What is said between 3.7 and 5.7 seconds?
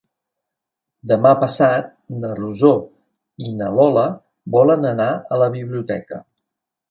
Lola volen anar a la